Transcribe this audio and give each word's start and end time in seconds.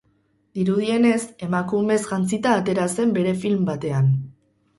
Dirudienez, 0.59 1.19
emakumez 1.47 1.99
jantzita 2.07 2.55
atera 2.63 2.87
zen 2.95 3.13
bere 3.19 3.37
film 3.45 3.71
batean. 3.71 4.11